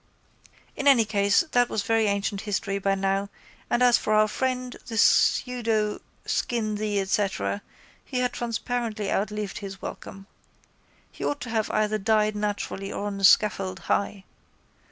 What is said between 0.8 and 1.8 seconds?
any case that